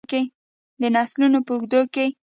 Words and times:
د 0.81 0.83
نسلونو 0.95 1.39
په 1.47 1.51
اوږدو 1.55 1.81
کې. 1.93 2.05